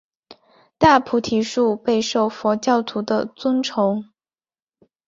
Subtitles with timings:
[0.79, 4.03] 大菩提树备受佛教徒的尊崇。